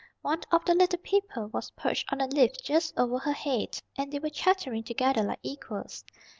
[0.23, 4.11] One of the Little People was perched on a leaf just over her head, and
[4.11, 6.03] they were chattering together like equals.